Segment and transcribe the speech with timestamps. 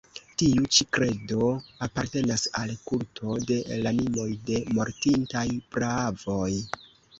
[0.41, 1.49] Tiu ĉi kredo
[1.87, 6.53] apartenas al kulto de l' animoj de mortintaj praavoj.